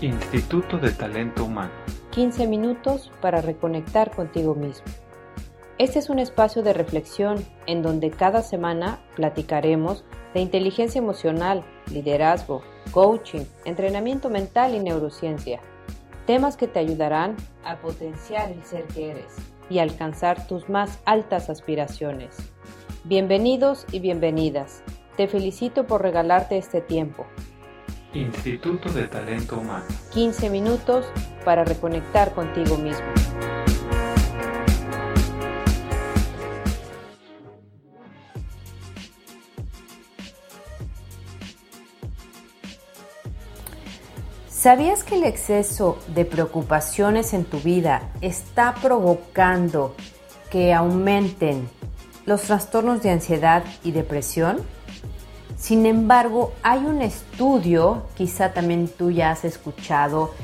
[0.00, 1.70] Instituto de Talento Humano.
[2.10, 4.86] 15 minutos para reconectar contigo mismo.
[5.78, 10.04] Este es un espacio de reflexión en donde cada semana platicaremos
[10.34, 15.60] de inteligencia emocional, liderazgo, coaching, entrenamiento mental y neurociencia.
[16.26, 19.34] Temas que te ayudarán a potenciar el ser que eres
[19.70, 22.36] y alcanzar tus más altas aspiraciones.
[23.04, 24.82] Bienvenidos y bienvenidas.
[25.16, 27.26] Te felicito por regalarte este tiempo.
[28.14, 29.84] Instituto de Talento Humano.
[30.12, 31.06] 15 minutos
[31.44, 33.04] para reconectar contigo mismo.
[44.48, 49.94] ¿Sabías que el exceso de preocupaciones en tu vida está provocando
[50.50, 51.68] que aumenten
[52.24, 54.62] los trastornos de ansiedad y depresión?
[55.64, 60.34] Sin embargo, hay un estudio, quizá también tú ya has escuchado,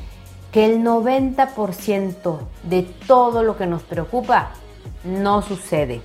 [0.50, 4.52] que el 90% de todo lo que nos preocupa
[5.04, 6.00] no sucede.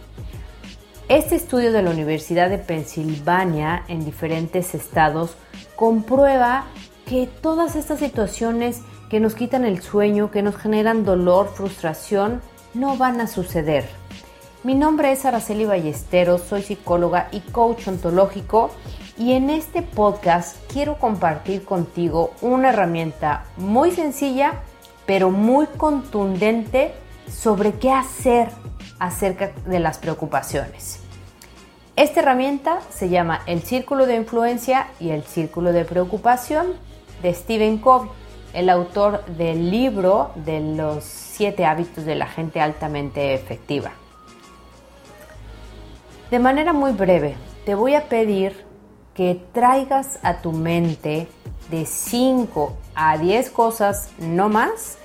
[1.07, 5.37] Este estudio de la Universidad de Pensilvania en diferentes estados
[5.77, 6.65] comprueba
[7.05, 12.41] que todas estas situaciones que nos quitan el sueño, que nos generan dolor, frustración,
[12.73, 13.87] no van a suceder.
[14.65, 18.71] Mi nombre es Araceli Ballesteros, soy psicóloga y coach ontológico
[19.17, 24.61] y en este podcast quiero compartir contigo una herramienta muy sencilla
[25.05, 26.93] pero muy contundente
[27.29, 28.49] sobre qué hacer
[28.99, 30.99] acerca de las preocupaciones.
[31.95, 36.73] Esta herramienta se llama el círculo de influencia y el círculo de preocupación
[37.21, 38.09] de Stephen Covey,
[38.53, 43.91] el autor del libro de los siete hábitos de la gente altamente efectiva.
[46.31, 48.64] De manera muy breve, te voy a pedir
[49.15, 51.27] que traigas a tu mente
[51.71, 54.97] de 5 a 10 cosas, no más,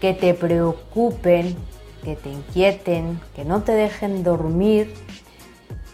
[0.00, 1.56] que te preocupen,
[2.02, 4.94] que te inquieten, que no te dejen dormir.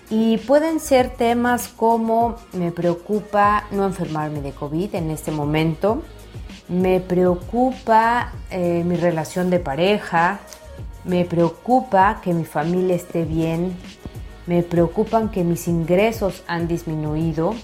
[0.08, 6.02] Y pueden ser temas como me preocupa no enfermarme de COVID en este momento,
[6.68, 10.38] me preocupa eh, mi relación de pareja,
[11.04, 13.76] me preocupa que mi familia esté bien,
[14.46, 17.54] me preocupan que mis ingresos han disminuido,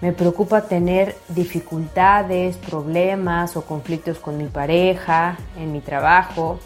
[0.00, 6.58] me preocupa tener dificultades, problemas o conflictos con mi pareja, en mi trabajo.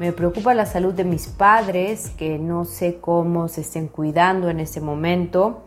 [0.00, 4.58] Me preocupa la salud de mis padres, que no sé cómo se estén cuidando en
[4.58, 5.62] este momento.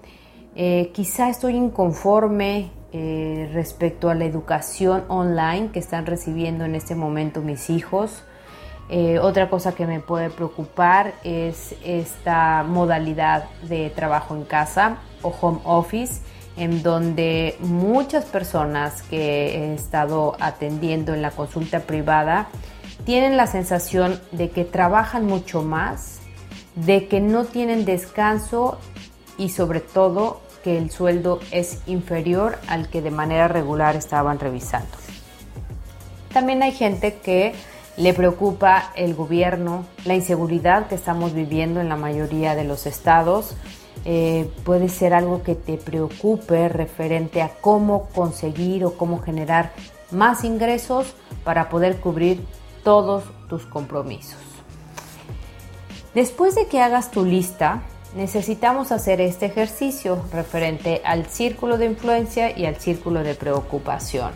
[0.55, 6.95] Eh, quizá estoy inconforme eh, respecto a la educación online que están recibiendo en este
[6.95, 8.23] momento mis hijos.
[8.89, 15.33] Eh, otra cosa que me puede preocupar es esta modalidad de trabajo en casa o
[15.41, 16.21] home office,
[16.55, 22.47] en donde muchas personas que he estado atendiendo en la consulta privada
[23.05, 26.19] tienen la sensación de que trabajan mucho más,
[26.75, 28.77] de que no tienen descanso
[29.37, 34.97] y sobre todo que el sueldo es inferior al que de manera regular estaban revisando.
[36.33, 37.53] También hay gente que
[37.97, 43.55] le preocupa el gobierno, la inseguridad que estamos viviendo en la mayoría de los estados.
[44.03, 49.71] Eh, puede ser algo que te preocupe referente a cómo conseguir o cómo generar
[50.11, 52.45] más ingresos para poder cubrir
[52.83, 54.39] todos tus compromisos.
[56.13, 57.81] Después de que hagas tu lista,
[58.15, 64.31] necesitamos hacer este ejercicio referente al círculo de influencia y al círculo de preocupación.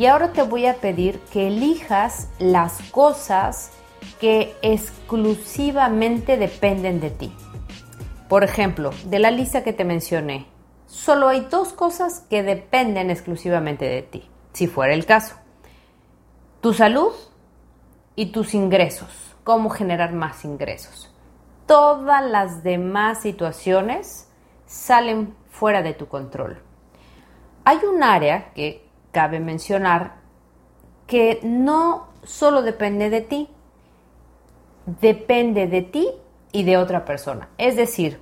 [0.00, 3.70] Y ahora te voy a pedir que elijas las cosas
[4.18, 7.30] que exclusivamente dependen de ti.
[8.26, 10.46] Por ejemplo, de la lista que te mencioné,
[10.86, 15.34] solo hay dos cosas que dependen exclusivamente de ti, si fuera el caso.
[16.62, 17.12] Tu salud
[18.16, 21.14] y tus ingresos, cómo generar más ingresos.
[21.66, 24.30] Todas las demás situaciones
[24.64, 26.62] salen fuera de tu control.
[27.66, 30.16] Hay un área que cabe mencionar
[31.06, 33.48] que no solo depende de ti,
[35.00, 36.08] depende de ti
[36.52, 37.48] y de otra persona.
[37.58, 38.20] Es decir,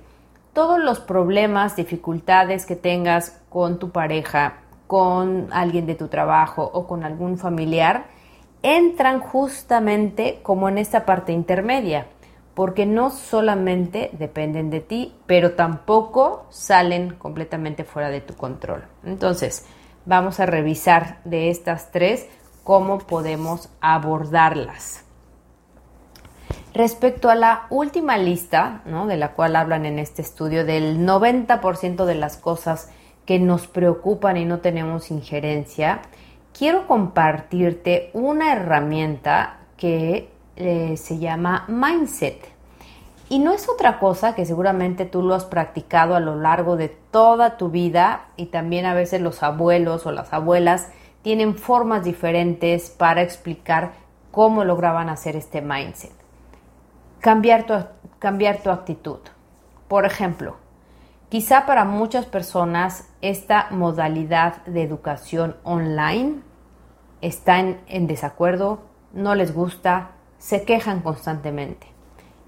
[0.53, 6.87] todos los problemas, dificultades que tengas con tu pareja, con alguien de tu trabajo o
[6.87, 8.07] con algún familiar,
[8.63, 12.07] entran justamente como en esta parte intermedia,
[12.55, 18.83] porque no solamente dependen de ti, pero tampoco salen completamente fuera de tu control.
[19.03, 19.65] Entonces,
[20.09, 22.27] vamos a revisar de estas tres
[22.63, 25.05] cómo podemos abordarlas.
[26.73, 32.15] Respecto a la última lista, de la cual hablan en este estudio, del 90% de
[32.15, 32.89] las cosas
[33.25, 36.01] que nos preocupan y no tenemos injerencia,
[36.57, 42.58] quiero compartirte una herramienta que eh, se llama Mindset.
[43.31, 46.89] Y no es otra cosa que seguramente tú lo has practicado a lo largo de
[46.89, 50.87] toda tu vida y también a veces los abuelos o las abuelas
[51.21, 53.91] tienen formas diferentes para explicar
[54.31, 56.11] cómo lograban hacer este mindset.
[57.19, 57.75] Cambiar tu,
[58.17, 59.19] cambiar tu actitud.
[59.87, 60.55] Por ejemplo,
[61.29, 66.41] quizá para muchas personas esta modalidad de educación online
[67.21, 68.81] está en desacuerdo,
[69.13, 71.98] no les gusta, se quejan constantemente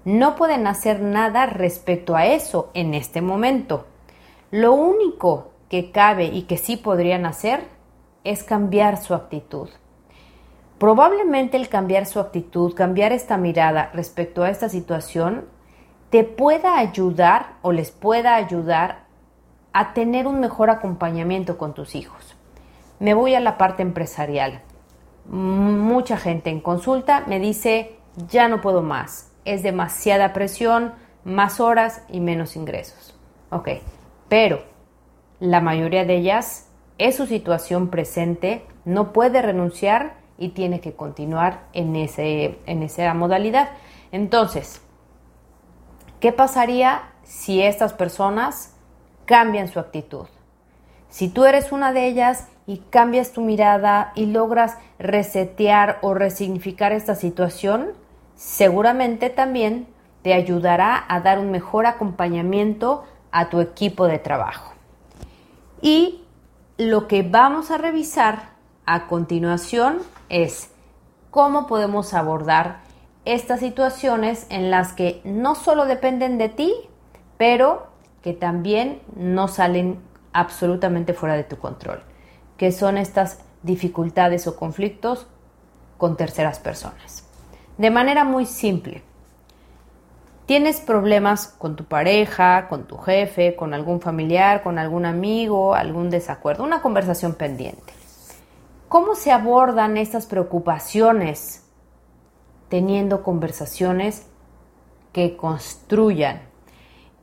[0.04, 3.86] no pueden hacer nada respecto a eso en este momento.
[4.50, 7.64] Lo único que cabe y que sí podrían hacer
[8.24, 9.68] es cambiar su actitud.
[10.78, 15.46] Probablemente el cambiar su actitud, cambiar esta mirada respecto a esta situación,
[16.10, 19.04] te pueda ayudar o les pueda ayudar
[19.72, 22.36] a tener un mejor acompañamiento con tus hijos.
[22.98, 24.60] Me voy a la parte empresarial.
[25.26, 27.96] Mucha gente en consulta me dice,
[28.28, 30.92] ya no puedo más, es demasiada presión,
[31.24, 33.14] más horas y menos ingresos.
[33.50, 33.68] Ok,
[34.28, 34.62] pero
[35.40, 36.68] la mayoría de ellas
[36.98, 43.12] es su situación presente, no puede renunciar y tiene que continuar en, ese, en esa
[43.14, 43.70] modalidad.
[44.10, 44.80] Entonces,
[46.20, 48.74] ¿qué pasaría si estas personas
[49.24, 50.26] cambian su actitud?
[51.08, 56.92] Si tú eres una de ellas y cambias tu mirada y logras resetear o resignificar
[56.92, 57.92] esta situación,
[58.34, 59.86] seguramente también
[60.22, 64.72] te ayudará a dar un mejor acompañamiento a tu equipo de trabajo.
[65.80, 66.24] Y
[66.78, 68.50] lo que vamos a revisar
[68.86, 69.98] a continuación
[70.28, 70.70] es
[71.30, 72.80] cómo podemos abordar
[73.24, 76.72] estas situaciones en las que no solo dependen de ti,
[77.36, 77.88] pero
[78.22, 80.00] que también no salen
[80.32, 82.02] absolutamente fuera de tu control,
[82.56, 85.26] que son estas dificultades o conflictos
[85.98, 87.21] con terceras personas
[87.78, 89.02] de manera muy simple.
[90.46, 96.10] Tienes problemas con tu pareja, con tu jefe, con algún familiar, con algún amigo, algún
[96.10, 97.92] desacuerdo, una conversación pendiente.
[98.88, 101.64] ¿Cómo se abordan estas preocupaciones
[102.68, 104.26] teniendo conversaciones
[105.12, 106.42] que construyan?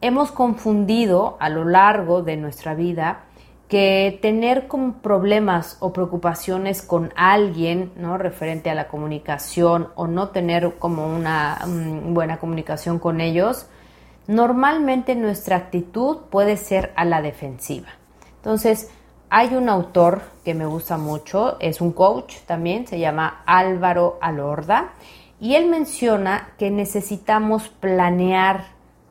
[0.01, 3.25] Hemos confundido a lo largo de nuestra vida
[3.69, 4.67] que tener
[5.01, 8.17] problemas o preocupaciones con alguien, ¿no?
[8.17, 13.67] Referente a la comunicación o no tener como una mm, buena comunicación con ellos,
[14.25, 17.89] normalmente nuestra actitud puede ser a la defensiva.
[18.37, 18.89] Entonces,
[19.29, 24.93] hay un autor que me gusta mucho, es un coach también, se llama Álvaro Alorda,
[25.39, 28.65] y él menciona que necesitamos planear,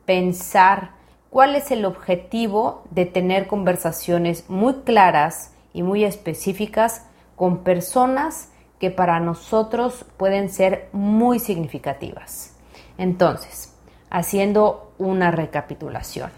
[0.05, 0.98] pensar,
[1.29, 7.05] cuál es el objetivo de tener conversaciones muy claras y muy específicas
[7.35, 8.49] con personas
[8.79, 12.55] que para nosotros pueden ser muy significativas.
[12.97, 13.73] Entonces,
[14.09, 16.31] haciendo una recapitulación.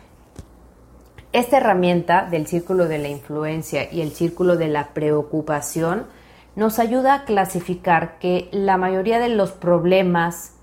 [1.34, 6.08] Esta herramienta del círculo de la influencia y el círculo de la preocupación
[6.56, 10.56] nos ayuda a clasificar que la mayoría de los problemas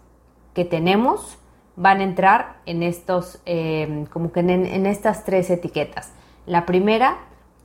[0.52, 1.38] que tenemos
[1.78, 6.10] van a entrar en estos, em, como que en, estas tres etiquetas.
[6.44, 7.18] La primera,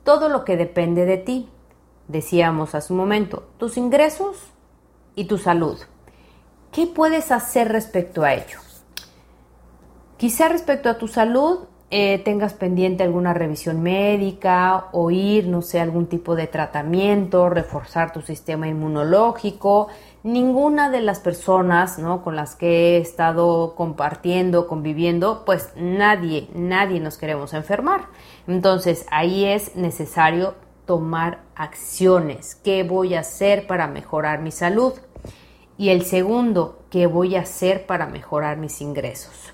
[0.04, 1.50] todo lo que depende de ti.
[2.06, 4.36] Decíamos hace un momento, tus ingresos
[5.16, 5.78] y tu salud.
[6.70, 8.60] ¿Qué puedes hacer respecto a ello?
[10.16, 15.78] Quizá respecto a tu salud eh, tengas pendiente alguna revisión médica o ir, no sé,
[15.78, 19.86] algún tipo de tratamiento, reforzar tu sistema inmunológico,
[20.24, 22.24] ninguna de las personas ¿no?
[22.24, 28.06] con las que he estado compartiendo, conviviendo, pues nadie, nadie nos queremos enfermar.
[28.48, 32.56] Entonces ahí es necesario tomar acciones.
[32.56, 34.94] ¿Qué voy a hacer para mejorar mi salud?
[35.78, 39.53] Y el segundo, ¿qué voy a hacer para mejorar mis ingresos?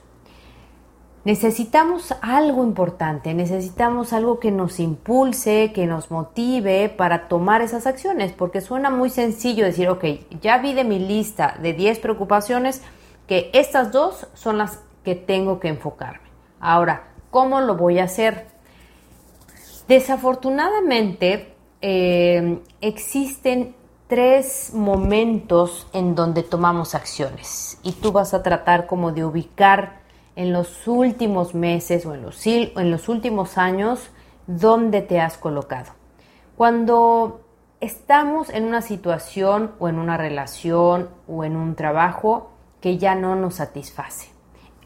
[1.23, 8.33] Necesitamos algo importante, necesitamos algo que nos impulse, que nos motive para tomar esas acciones,
[8.33, 10.05] porque suena muy sencillo decir, ok,
[10.41, 12.81] ya vi de mi lista de 10 preocupaciones
[13.27, 16.31] que estas dos son las que tengo que enfocarme.
[16.59, 18.47] Ahora, ¿cómo lo voy a hacer?
[19.89, 23.75] Desafortunadamente, eh, existen
[24.09, 30.00] tres momentos en donde tomamos acciones y tú vas a tratar como de ubicar
[30.37, 32.23] en los últimos meses o en
[32.91, 34.11] los, últimos años
[34.47, 35.93] dónde te has colocado.
[36.57, 37.43] Cuando
[37.81, 43.37] estamos en una situación o en una relación o en un trabajo que ya no
[43.37, 44.31] nos satisface.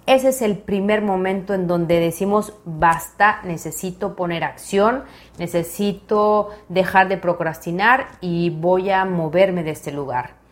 [0.06, 5.04] ese es el primer momento en donde decimos, basta, necesito poner acción,
[5.38, 10.43] necesito dejar de procrastinar y voy a moverme de este lugar.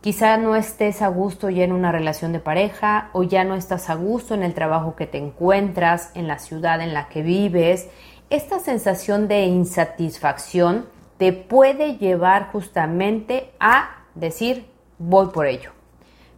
[0.00, 3.90] Quizá no estés a gusto ya en una relación de pareja o ya no estás
[3.90, 7.88] a gusto en el trabajo que te encuentras, en la ciudad en la que vives.
[8.30, 10.86] Esta sensación de insatisfacción
[11.18, 15.72] te puede llevar justamente a decir, voy por ello.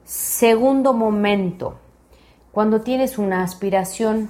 [0.02, 1.78] Segundo momento,
[2.50, 4.28] cuando tienes una aspiración,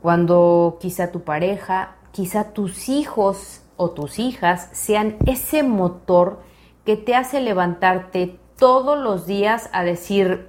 [0.00, 6.48] cuando quizá tu pareja, quizá tus hijos o tus hijas sean ese motor
[6.84, 10.48] que te hace levantarte todos los días a decir,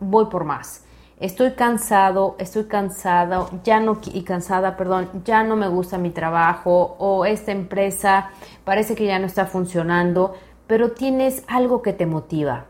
[0.00, 0.84] voy por más.
[1.20, 2.66] Estoy cansado, estoy
[3.62, 8.30] ya no y cansada, perdón, ya no me gusta mi trabajo o esta empresa
[8.64, 10.34] parece que ya no está funcionando,
[10.66, 12.66] pero tienes algo que te motiva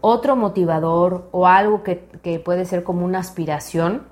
[0.00, 1.96] otro motivador o algo que,
[2.44, 4.06] puede ser como una aspiración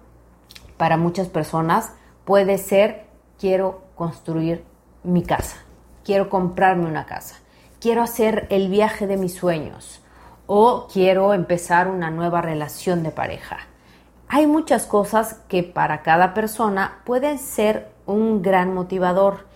[0.76, 1.92] para muchas personas
[2.24, 3.06] puede ser
[3.38, 4.64] quiero construir
[5.02, 5.56] mi casa,
[6.04, 7.36] quiero comprarme una casa,
[7.80, 10.00] quiero hacer el viaje de mis sueños
[10.46, 13.58] o quiero empezar una nueva relación de pareja.
[14.28, 19.46] Hay muchas cosas que para cada persona pueden ser un gran motivador.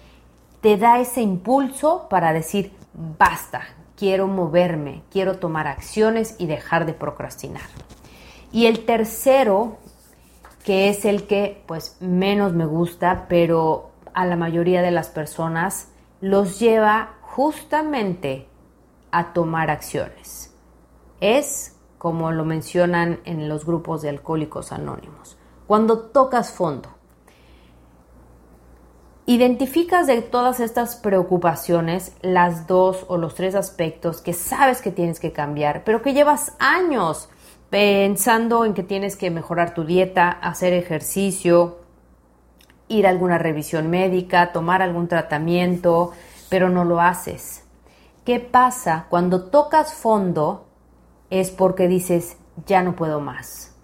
[0.61, 3.63] Te da ese impulso para decir, basta,
[3.97, 7.63] quiero moverme, quiero tomar acciones y dejar de procrastinar.
[8.51, 9.79] Y el tercero,
[10.65, 15.89] que es el que pues menos me gusta, pero a la mayoría de las personas
[16.21, 18.47] los lleva justamente
[19.11, 20.55] a tomar acciones.
[21.21, 26.91] Es como lo mencionan en los grupos de alcohólicos anónimos, cuando tocas fondo,
[29.25, 35.21] Identificas de todas estas preocupaciones las dos o los tres aspectos que sabes que tienes
[35.21, 37.29] que cambiar, pero que llevas años
[37.71, 41.79] pensando en que tienes que mejorar tu dieta, hacer ejercicio,
[42.89, 46.11] ir a alguna revisión médica, tomar algún tratamiento,
[46.53, 47.65] pero no lo haces.
[48.27, 50.67] ¿Qué pasa cuando tocas fondo?
[51.31, 53.75] Es porque dices, ya no puedo más.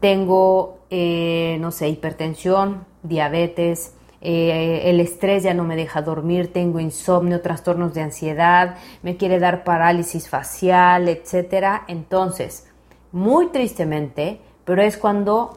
[0.00, 6.80] Tengo, eh, no sé, hipertensión, diabetes, eh, el estrés ya no me deja dormir, tengo
[6.80, 11.84] insomnio, trastornos de ansiedad, me quiere dar parálisis facial, etcétera.
[11.86, 12.66] Entonces,
[13.12, 15.52] muy tristemente, pero es cuando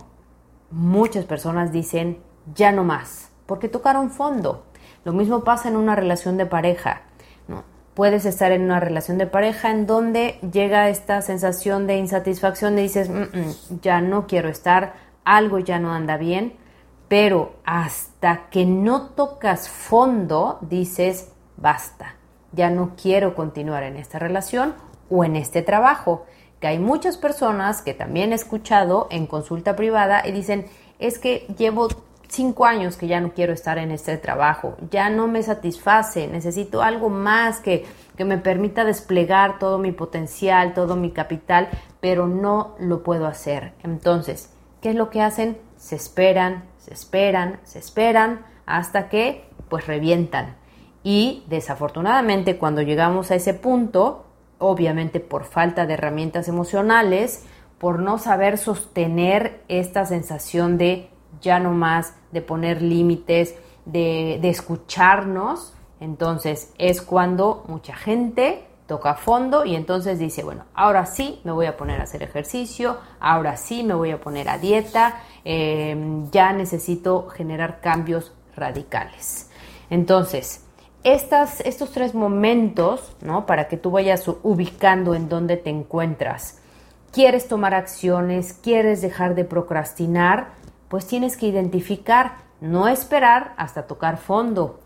[0.71, 2.17] muchas personas dicen
[2.53, 4.65] ya no más, porque tocaron fondo.
[5.05, 7.03] Lo mismo pasa en una relación de pareja.
[7.47, 7.63] ¿no?
[7.93, 12.81] Puedes estar en una relación de pareja en donde llega esta sensación de insatisfacción y
[12.81, 16.65] dices, mm, mm, ya no quiero estar, algo ya no anda bien
[17.07, 22.15] pero hasta que no tocas fondo, dices, basta,
[22.51, 24.74] ya no quiero continuar en esta relación
[25.09, 26.25] o en este trabajo.
[26.59, 30.65] Que hay muchas personas que también he escuchado en consulta privada y dicen,
[30.97, 31.89] es que llevo
[32.36, 36.82] cinco años que ya no quiero estar en este trabajo, ya no me satisface, necesito
[36.82, 37.86] algo más que,
[38.18, 41.70] que me permita desplegar todo mi potencial, todo mi capital,
[42.01, 43.74] pero no lo puedo hacer.
[43.84, 45.58] Entonces, ¿qué es lo que hacen?
[45.77, 50.58] Se esperan, se esperan, se esperan hasta que pues revientan.
[51.04, 54.25] Y desafortunadamente cuando llegamos a ese punto,
[54.58, 57.46] obviamente por falta de herramientas emocionales,
[57.77, 61.10] por no saber sostener esta sensación de
[61.42, 69.65] ya no más, de poner límites, de, escucharnos, entonces es cuando mucha gente toca fondo
[69.65, 73.84] y entonces dice, bueno, ahora sí me voy a poner a hacer ejercicio, ahora sí
[73.84, 79.50] me voy a poner a dieta, em, ya necesito generar cambios radicales.
[79.89, 80.65] Entonces,
[81.04, 83.46] estas, estos tres momentos, ¿no?
[83.46, 86.60] Para que tú vayas ubicando en dónde te encuentras.
[87.12, 88.54] ¿Quieres tomar acciones?
[88.54, 90.50] ¿Quieres dejar de procrastinar?
[90.95, 94.79] Pues tienes que identificar, no esperar hasta tocar fondo.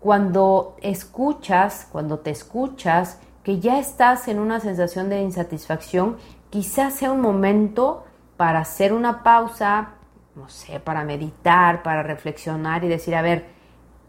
[0.00, 6.16] Cuando escuchas, cuando te escuchas, que ya estás en una sensación de insatisfacción,
[6.48, 8.06] quizás sea un momento
[8.38, 9.90] para hacer una pausa,
[10.36, 13.44] no sé, para meditar, para reflexionar y decir, a ver,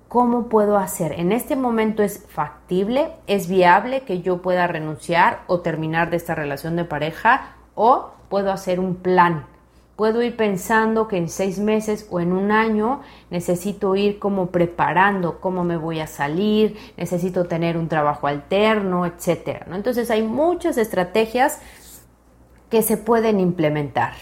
[0.07, 1.11] ¿cómo puedo hacer?
[1.19, 6.35] En este momento es factible, es viable que yo pueda renunciar o terminar de esta
[6.35, 9.51] relación de pareja o puedo hacer un plan
[9.95, 15.39] Puedo ir pensando que en seis meses o en un año necesito ir como preparando
[15.39, 19.67] cómo me voy a salir, necesito tener un trabajo alterno, etcétera.
[19.69, 19.75] ¿no?
[19.75, 21.59] Entonces hay muchas estrategias
[22.71, 24.13] que se pueden implementar.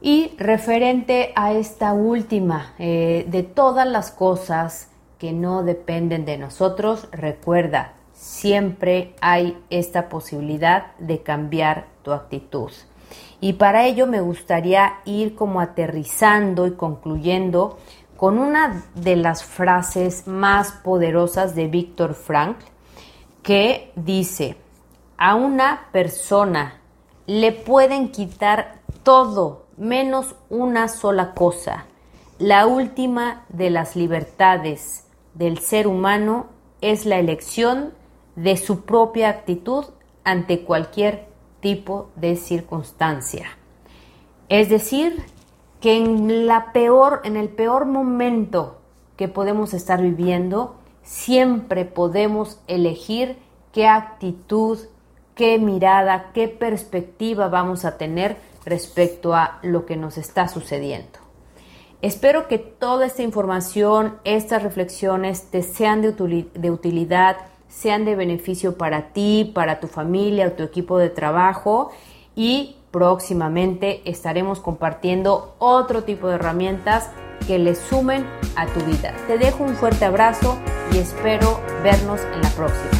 [0.00, 7.06] Y referente a esta última, eh, de todas las cosas que no dependen de nosotros,
[7.12, 12.70] recuerda, siempre hay esta posibilidad de cambiar tu actitud.
[13.40, 17.78] Y para ello me gustaría ir como aterrizando y concluyendo
[18.16, 22.66] con una de las frases más poderosas de Víctor Frankl,
[23.42, 24.56] que dice,
[25.16, 26.80] a una persona
[27.26, 31.86] le pueden quitar todo menos una sola cosa.
[32.38, 36.46] La última de las libertades del ser humano
[36.82, 37.94] es la elección
[38.36, 39.86] de su propia actitud
[40.24, 41.29] ante cualquier
[41.60, 43.46] tipo de circunstancia.
[44.48, 45.24] Es decir,
[45.80, 48.80] que en la peor en el peor momento
[49.16, 53.38] que podemos estar viviendo, siempre podemos elegir
[53.72, 54.78] qué actitud,
[55.34, 61.18] qué mirada, qué perspectiva vamos a tener respecto a lo que nos está sucediendo.
[62.02, 67.36] Espero que toda esta información, estas reflexiones te sean de utilidad,
[67.70, 71.90] sean de beneficio para ti, para tu familia o tu equipo de trabajo
[72.36, 77.10] y próximamente estaremos compartiendo otro tipo de herramientas
[77.46, 79.14] que le sumen a tu vida.
[79.26, 80.58] Te dejo un fuerte abrazo
[80.92, 82.90] y espero vernos en la próxima.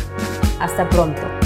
[0.61, 1.40] Hasta pronto.